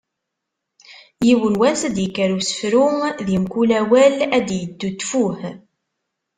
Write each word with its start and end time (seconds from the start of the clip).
Yiwen 1.25 1.55
wass 1.61 1.81
ad 1.87 1.93
d-yekker 1.95 2.29
usefru, 2.39 2.85
di 3.25 3.35
mkul 3.43 3.69
awal 3.79 4.15
ad 4.37 4.43
d-yeddu 4.47 4.89
ttfuh”. 4.93 5.39